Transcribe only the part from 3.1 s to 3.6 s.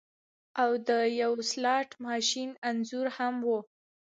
هم و